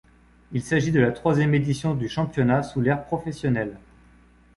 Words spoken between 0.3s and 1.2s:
Il s'agit de la